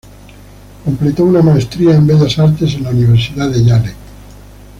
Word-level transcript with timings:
Completó 0.83 1.25
una 1.25 1.43
maestría 1.43 1.93
en 1.93 2.07
bellas 2.07 2.39
artes 2.39 2.73
en 2.73 2.85
la 2.85 2.89
Universidad 2.89 3.51
de 3.51 3.63
Yale. 3.63 3.93